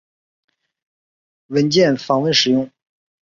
[1.45, 2.71] 文件访问使用。